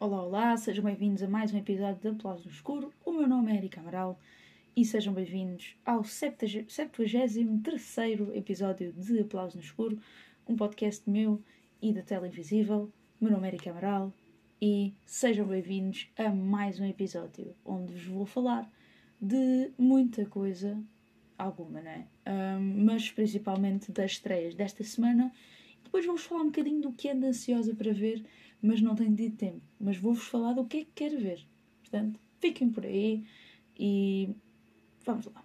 [0.00, 2.92] Olá, olá, sejam bem-vindos a mais um episódio de Aplausos no Escuro.
[3.04, 4.18] O meu nome é Erika Amaral
[4.76, 7.36] e sejam bem-vindos ao 73
[8.34, 9.96] episódio de Aplausos no Escuro,
[10.48, 11.40] um podcast meu
[11.80, 12.90] e da Tela Invisível.
[13.20, 14.12] Meu nome é Erika Amaral
[14.66, 18.66] e sejam bem-vindos a mais um episódio onde vos vou falar
[19.20, 20.82] de muita coisa,
[21.36, 22.06] alguma, não é?
[22.26, 25.30] Um, mas principalmente das estreias desta semana.
[25.82, 28.24] Depois vou-vos falar um bocadinho do que ando ansiosa para ver
[28.62, 29.60] mas não tenho tido tempo.
[29.78, 31.46] Mas vou-vos falar do que é que quero ver.
[31.80, 33.22] Portanto, fiquem por aí
[33.78, 34.30] e
[35.04, 35.44] vamos lá.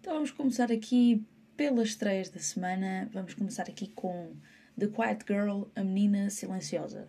[0.00, 1.24] Então vamos começar aqui
[1.58, 3.10] pelas estreias da semana.
[3.12, 4.30] Vamos começar aqui com
[4.78, 7.08] The Quiet Girl, a menina silenciosa.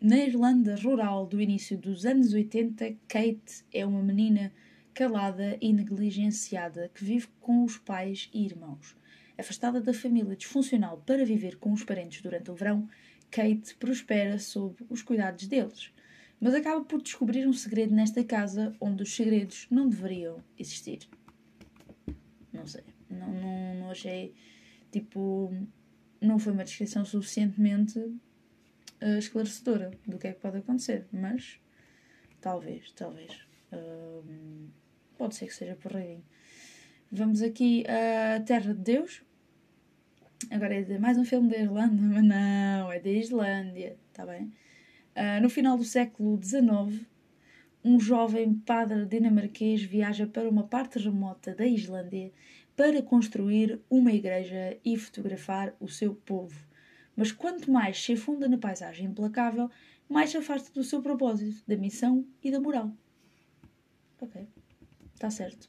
[0.00, 4.50] Na Irlanda rural do início dos anos 80, Kate é uma menina
[4.94, 8.96] calada e negligenciada que vive com os pais e irmãos.
[9.36, 12.88] Afastada da família disfuncional para viver com os parentes durante o verão,
[13.30, 15.92] Kate prospera sob os cuidados deles,
[16.40, 21.00] mas acaba por descobrir um segredo nesta casa onde os segredos não deveriam existir.
[23.20, 24.34] Não não, não, achei.
[24.90, 25.52] Tipo,
[26.20, 31.60] não foi uma descrição suficientemente uh, esclarecedora do que é que pode acontecer, mas
[32.40, 33.46] talvez, talvez.
[33.72, 34.70] Uh,
[35.20, 36.24] Pode ser que seja por aí.
[37.12, 39.22] Vamos aqui a Terra de Deus.
[40.50, 44.50] Agora é mais um filme da Irlanda, mas não, é da Islândia, está bem?
[45.14, 47.06] Uh, no final do século XIX,
[47.84, 52.32] um jovem padre dinamarquês viaja para uma parte remota da Islândia
[52.80, 56.66] para construir uma igreja e fotografar o seu povo.
[57.14, 59.70] Mas quanto mais se afunda na paisagem implacável,
[60.08, 62.90] mais se afasta do seu propósito, da missão e da moral.
[64.18, 64.48] Ok.
[65.12, 65.68] Está certo.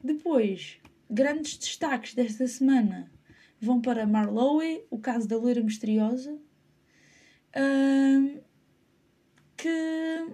[0.00, 0.78] Depois,
[1.10, 3.10] grandes destaques desta semana
[3.60, 6.38] vão para Marlowe, o caso da loira misteriosa,
[9.56, 10.28] que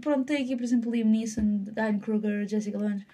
[0.00, 3.06] pronto, tem aqui, por exemplo, Liam Neeson, Diane Kruger, Jessica Lange,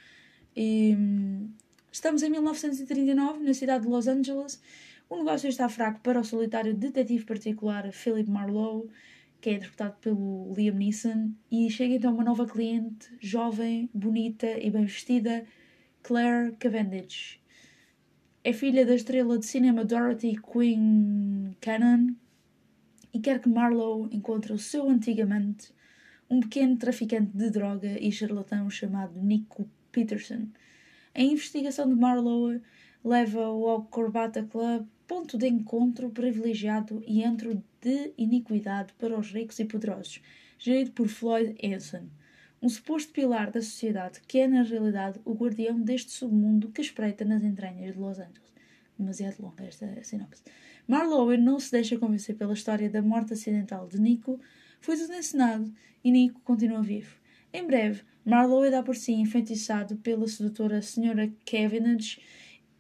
[0.57, 1.51] e um,
[1.91, 4.61] estamos em 1939, na cidade de Los Angeles.
[5.09, 8.89] O negócio está fraco para o solitário detetive particular Philip Marlowe,
[9.41, 14.71] que é interpretado pelo Liam Neeson, e chega então uma nova cliente, jovem, bonita e
[14.71, 15.45] bem vestida,
[16.03, 17.41] Claire Cavendish.
[18.43, 22.15] É filha da estrela de cinema Dorothy Quinn Cannon
[23.13, 25.73] e quer que Marlowe encontre o seu antigo amante,
[26.29, 30.49] um pequeno traficante de droga e charlatão chamado Nico Peterson.
[31.15, 32.61] A investigação de Marlowe
[33.05, 39.59] leva-o ao Corbata Club, ponto de encontro privilegiado e entro de iniquidade para os ricos
[39.59, 40.23] e poderosos,
[40.59, 42.07] gerido por Floyd Anson,
[42.63, 47.25] um suposto pilar da sociedade que é, na realidade, o guardião deste submundo que espreita
[47.25, 48.51] nas entranhas de Los Angeles.
[48.99, 50.43] Demasiado longa esta sinopse.
[50.87, 54.39] Marlowe não se deixa convencer pela história da morte acidental de Nico,
[54.81, 55.73] foi tudo encenado
[56.05, 57.20] e Nico continua vivo.
[57.53, 61.29] Em breve, Marlowe dá por si enfeitiçado pela sedutora Sra.
[61.45, 62.21] Cavendish,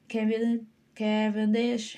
[0.09, 0.65] Cavendish,
[0.95, 1.97] Cavendish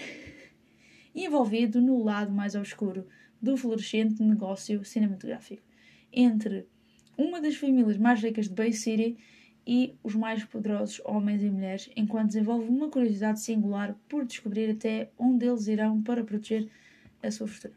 [1.15, 3.07] envolvido no lado mais obscuro
[3.41, 5.63] do florescente negócio cinematográfico,
[6.11, 6.67] entre
[7.19, 9.19] uma das famílias mais ricas de Bay City
[9.67, 15.11] e os mais poderosos homens e mulheres, enquanto desenvolve uma curiosidade singular por descobrir até
[15.19, 16.69] onde eles irão para proteger
[17.23, 17.75] a sua fortuna.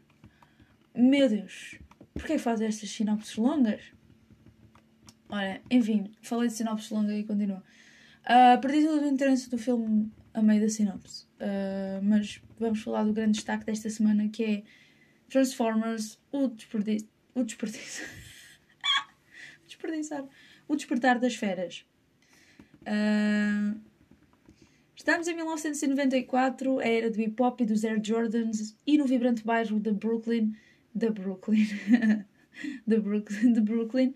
[0.94, 1.78] Meu Deus,
[2.14, 3.95] porquê faz estas sinopses longas?
[5.28, 7.62] Olha, enfim, falei de sinopses longas e continuo.
[8.24, 11.26] Uh, perdi todo o interesse do filme a meio da sinopse.
[11.40, 14.62] Uh, mas vamos falar do grande destaque desta semana que é
[15.28, 17.08] Transformers, o desperdício.
[17.34, 18.04] O desperdício.
[19.66, 20.24] desperdiçar.
[20.68, 21.84] O despertar das feras.
[22.82, 23.80] Uh,
[24.94, 29.44] estamos em 1994, a era do hip hop e dos Air Jordans e no vibrante
[29.44, 30.54] bairro de Brooklyn.
[30.94, 31.66] Da Brooklyn.
[32.86, 34.14] de Brooklyn, de Brooklyn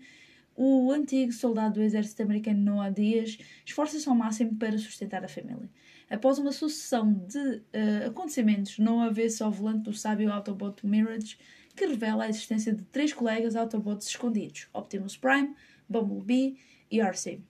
[0.55, 5.69] o antigo soldado do exército americano Noah Diaz esforça-se ao máximo para sustentar a família.
[6.09, 11.37] Após uma sucessão de uh, acontecimentos, Noah vê-se ao volante do sábio Autobot Mirage,
[11.75, 15.55] que revela a existência de três colegas Autobots escondidos: Optimus Prime,
[15.87, 16.57] Bumblebee
[16.91, 17.41] e Arcee.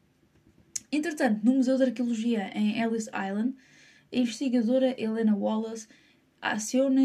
[0.92, 3.56] Entretanto, no Museu de Arqueologia em Ellis Island,
[4.13, 5.88] a investigadora Helena Wallace
[6.42, 7.01] aciona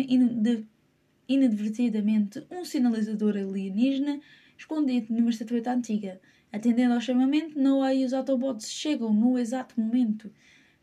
[1.28, 4.20] inadvertidamente um sinalizador alienígena
[4.56, 6.20] escondido numa estatueta antiga.
[6.52, 10.30] Atendendo ao chamamento, Noah e os Autobots chegam no exato momento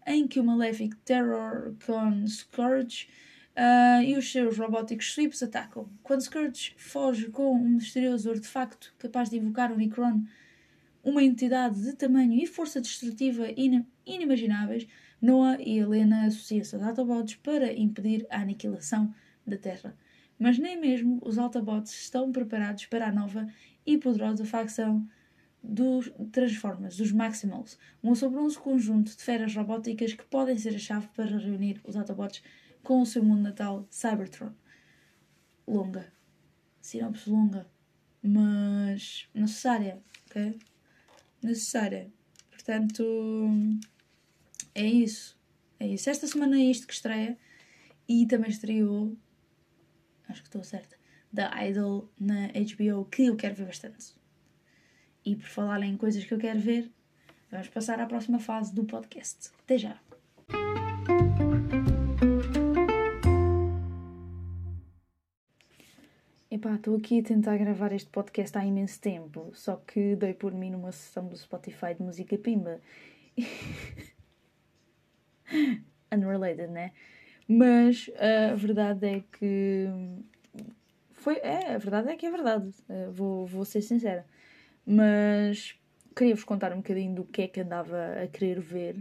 [0.05, 3.07] em que o Malefic Terror com Scourge
[3.55, 5.89] uh, e os seus robóticos sweeps atacam.
[6.03, 10.23] Quando Scourge foge com um misterioso artefacto capaz de invocar o Necron,
[11.03, 13.47] uma entidade de tamanho e força destrutiva
[14.05, 14.87] inimagináveis,
[15.21, 19.13] Noah e Helena associam-se aos Autobots para impedir a aniquilação
[19.45, 19.95] da Terra.
[20.37, 23.47] Mas nem mesmo os Autobots estão preparados para a nova
[23.85, 25.07] e poderosa facção
[25.63, 31.07] dos Transformers, dos Maximals, um assombroso conjunto de feras robóticas que podem ser a chave
[31.15, 32.43] para reunir os Autobots
[32.83, 34.51] com o seu mundo natal, Cybertron.
[35.65, 36.11] Longa.
[36.81, 37.65] Sinopse longa.
[38.21, 40.59] Mas necessária, ok?
[41.41, 42.11] Necessária.
[42.49, 43.49] Portanto,
[44.75, 45.37] é isso.
[45.79, 46.09] É isso.
[46.09, 47.37] Esta semana é isto que estreia.
[48.07, 49.17] E também estreou,
[50.33, 50.95] acho que estou certa,
[51.31, 54.15] da Idol na HBO, que eu quero ver bastante.
[55.23, 56.91] E por falar em coisas que eu quero ver,
[57.51, 59.51] vamos passar à próxima fase do podcast.
[59.59, 59.99] Até já!
[66.49, 70.51] Epá, estou aqui a tentar gravar este podcast há imenso tempo, só que dei por
[70.51, 72.81] mim numa sessão do Spotify de música pimba.
[76.11, 76.91] Unrelated, né?
[77.47, 79.87] Mas a verdade é que.
[81.11, 82.69] Foi, é, a verdade é que é verdade.
[82.89, 84.25] Uh, vou, vou ser sincera.
[84.85, 85.79] Mas
[86.15, 88.97] queria-vos contar um bocadinho do que é que andava a querer ver.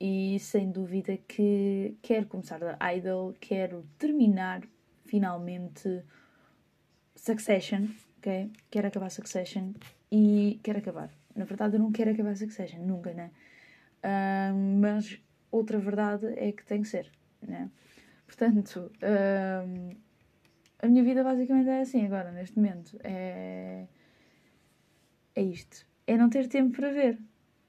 [0.00, 4.62] E sem dúvida que quero começar da Idol, quero terminar
[5.06, 6.02] finalmente
[7.14, 7.86] Succession,
[8.18, 8.50] ok?
[8.70, 9.72] Quero acabar Succession
[10.10, 11.10] e quero acabar.
[11.34, 13.30] Na verdade, eu não quero acabar Succession, nunca, né?
[14.02, 15.18] Uh, mas
[15.50, 17.10] outra verdade é que tem que ser,
[17.46, 17.70] né?
[18.26, 19.96] Portanto, uh,
[20.80, 22.98] a minha vida basicamente é assim agora, neste momento.
[23.02, 23.86] É
[25.34, 25.86] é isto.
[26.06, 27.18] É não ter tempo para ver,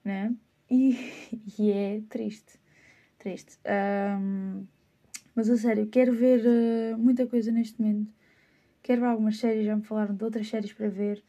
[0.04, 0.34] né?
[0.70, 0.96] E,
[1.58, 2.58] e é triste.
[3.18, 3.58] Triste.
[3.66, 4.66] Um,
[5.34, 8.12] mas a sério, quero ver uh, muita coisa neste momento.
[8.82, 11.22] Quero ver algumas séries, já me falaram de outras séries para ver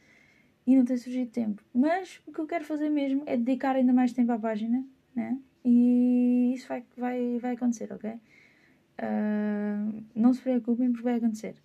[0.65, 1.63] e não tem surgido tempo.
[1.73, 4.85] Mas o que eu quero fazer mesmo é dedicar ainda mais tempo à página,
[5.15, 5.37] né?
[5.65, 8.13] E isso vai, vai, vai acontecer, ok?
[8.99, 11.55] Uh, não se preocupem porque vai acontecer.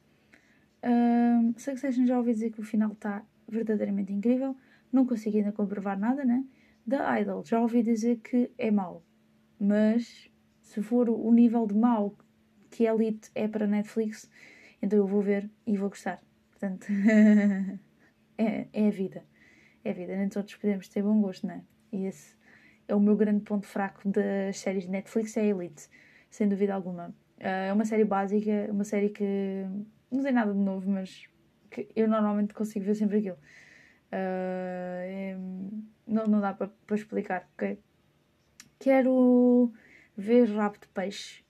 [0.83, 4.57] Uh, Succession já ouvi dizer que o final está verdadeiramente incrível.
[4.93, 6.45] Não consigo ainda comprovar nada, né?
[6.87, 9.03] Da Idol, já ouvi dizer que é mau.
[9.59, 10.29] Mas
[10.63, 12.17] se for o nível de mau
[12.71, 14.29] que Elite é para Netflix,
[14.81, 16.21] então eu vou ver e vou gostar.
[16.51, 16.87] Portanto,
[18.37, 19.25] é, é a vida.
[19.85, 20.17] É a vida.
[20.17, 21.63] Nem todos podemos ter bom gosto, né?
[21.93, 22.35] E esse
[22.89, 25.89] é o meu grande ponto fraco das séries de Netflix, é a Elite.
[26.31, 27.15] Sem dúvida alguma.
[27.43, 29.65] Ah, é uma série básica, uma série que
[30.11, 31.27] não tem nada de novo, mas
[31.71, 33.37] que eu normalmente consigo ver sempre aquilo.
[34.13, 35.37] Uh, é,
[36.07, 37.79] não, não dá para explicar, ok?
[38.79, 39.73] Quero
[40.17, 41.45] ver Rabo de Peixe,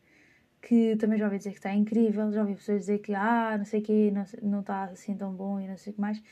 [0.63, 3.65] que também já ouvi dizer que está incrível, já ouvi pessoas dizer que, ah, não
[3.65, 4.13] sei o quê,
[4.43, 6.23] não, está assim tão bom e não sei o que mais,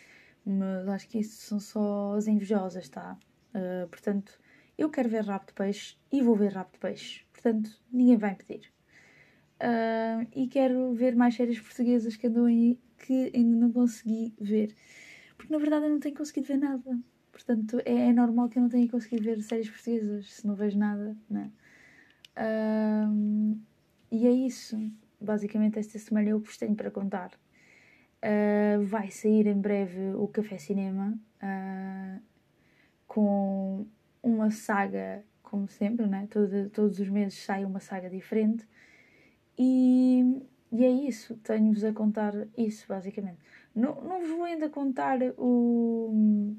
[0.46, 3.18] mas acho que isso são só as invejosas, tá?
[3.54, 4.40] Uh, portanto,
[4.78, 8.32] eu quero ver Rabo de Peixe e vou ver Rabo de Peixe, portanto, ninguém vai
[8.32, 8.72] impedir.
[9.60, 14.74] Uh, e quero ver mais séries portuguesas que andam aí que ainda não consegui ver.
[15.36, 16.98] Porque na verdade eu não tenho conseguido ver nada.
[17.30, 20.78] Portanto, é, é normal que eu não tenha conseguido ver séries portuguesas se não vejo
[20.78, 21.50] nada, né?
[22.38, 23.60] Um,
[24.10, 24.78] e é isso.
[25.20, 27.30] Basicamente, esta semana eu vos tenho para contar.
[28.22, 32.22] Uh, vai sair em breve o Café Cinema uh,
[33.06, 33.86] com
[34.22, 36.26] uma saga, como sempre, né?
[36.30, 38.66] Todo, todos os meses sai uma saga diferente.
[39.62, 41.36] E, e é isso.
[41.44, 43.38] Tenho-vos a contar isso, basicamente.
[43.74, 46.56] Não, não vos vou ainda contar o,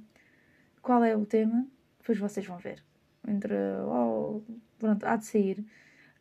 [0.83, 1.67] qual é o tema,
[1.97, 2.83] depois vocês vão ver.
[3.27, 3.55] Entre,
[3.87, 4.41] oh,
[4.77, 5.65] pronto, há de sair.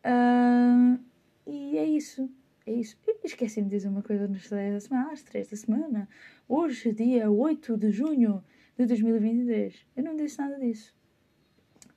[0.02, 0.98] Uh,
[1.46, 2.30] e é isso.
[2.66, 2.96] É isso.
[3.22, 5.12] Esqueci-me de dizer uma coisa nas estreia da semana.
[5.12, 6.08] Estreia da semana.
[6.48, 8.42] Hoje, dia 8 de junho
[8.78, 9.86] de 2023.
[9.94, 10.94] Eu não disse nada disso.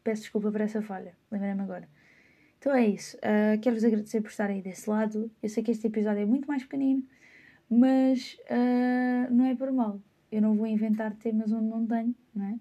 [0.03, 1.15] Peço desculpa por essa falha.
[1.31, 1.87] Lembrei-me agora.
[2.63, 3.17] Então é isso.
[3.17, 5.29] Uh, Quero-vos agradecer por estarem aí desse lado.
[5.41, 7.03] Eu sei que este episódio é muito mais pequenino
[7.69, 9.99] mas uh, não é por mal.
[10.31, 12.59] Eu não vou inventar temas onde não tenho, não é?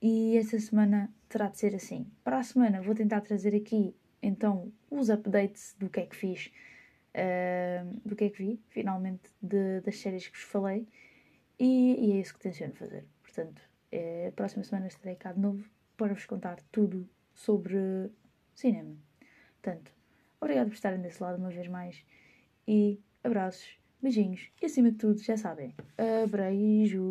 [0.00, 2.06] E esta semana terá de ser assim.
[2.22, 6.52] Para a semana vou tentar trazer aqui então os updates do que é que fiz,
[7.14, 10.86] uh, do que é que vi, finalmente, de, das séries que vos falei.
[11.58, 13.04] E, e, é isso que tenciono fazer.
[13.22, 17.76] Portanto, é, a próxima semana estarei cá de novo para vos contar tudo sobre
[18.54, 19.07] cinema.
[19.60, 19.92] Portanto,
[20.40, 22.04] obrigado por estarem desse lado uma vez mais
[22.66, 25.74] e abraços Beijinhos e acima de tudo, já sabem,
[26.22, 27.02] abreijos.